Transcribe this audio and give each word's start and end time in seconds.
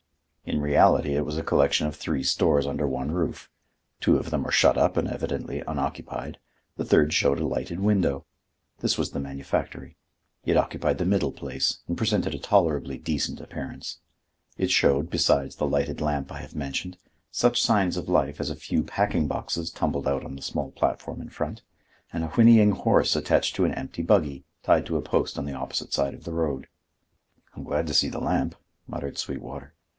In 0.45 0.59
reality 0.59 1.15
it 1.15 1.23
was 1.25 1.37
a 1.37 1.43
collection 1.43 1.85
of 1.85 1.95
three 1.95 2.23
stores 2.23 2.65
under 2.65 2.87
one 2.87 3.11
roof: 3.11 3.49
two 4.01 4.17
of 4.17 4.31
them 4.31 4.43
were 4.43 4.51
shut 4.51 4.75
up 4.75 4.97
and 4.97 5.07
evidently 5.07 5.61
unoccupied, 5.67 6.39
the 6.75 6.83
third 6.83 7.13
showed 7.13 7.39
a 7.39 7.45
lighted 7.45 7.79
window. 7.79 8.25
This 8.79 8.97
was 8.97 9.11
the 9.11 9.19
manufactory. 9.19 9.95
It 10.43 10.57
occupied 10.57 10.97
the 10.97 11.05
middle 11.05 11.31
place 11.31 11.79
and 11.87 11.95
presented 11.95 12.33
a 12.33 12.39
tolerably 12.39 12.97
decent 12.97 13.39
appearance. 13.39 13.99
It 14.57 14.71
showed, 14.71 15.11
besides 15.11 15.55
the 15.55 15.67
lighted 15.67 16.01
lamp 16.01 16.31
I 16.31 16.39
have 16.39 16.55
mentioned, 16.55 16.97
such 17.29 17.61
signs 17.61 17.95
of 17.95 18.09
life 18.09 18.41
as 18.41 18.49
a 18.49 18.55
few 18.55 18.83
packing 18.83 19.27
boxes 19.27 19.69
tumbled 19.69 20.07
out 20.07 20.25
on 20.25 20.35
the 20.35 20.41
small 20.41 20.71
platform 20.71 21.21
in 21.21 21.29
front, 21.29 21.61
and 22.11 22.23
a 22.23 22.27
whinnying 22.29 22.71
horse 22.71 23.15
attached 23.15 23.55
to 23.55 23.65
an 23.65 23.75
empty 23.75 24.01
buggy, 24.01 24.45
tied 24.63 24.87
to 24.87 24.97
a 24.97 25.01
post 25.01 25.37
on 25.37 25.45
the 25.45 25.53
opposite 25.53 25.93
side 25.93 26.15
of 26.15 26.23
the 26.23 26.33
road. 26.33 26.67
"I'm 27.55 27.63
glad 27.63 27.85
to 27.87 27.93
see 27.93 28.09
the 28.09 28.19
lamp," 28.19 28.55
muttered 28.87 29.19
Sweetwater. 29.19 29.75